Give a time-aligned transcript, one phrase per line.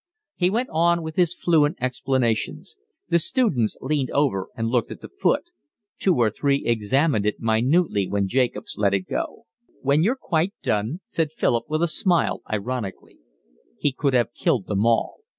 [0.35, 2.75] He went on with his fluent explanations.
[3.09, 5.43] The students leaned over and looked at the foot.
[5.99, 9.45] Two or three examined it minutely when Jacobs let it go.
[9.83, 13.19] "When you've quite done," said Philip, with a smile, ironically.
[13.77, 15.17] He could have killed them all.